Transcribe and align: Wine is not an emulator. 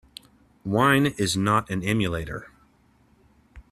Wine 0.65 1.13
is 1.19 1.37
not 1.37 1.69
an 1.69 1.83
emulator. 1.83 2.49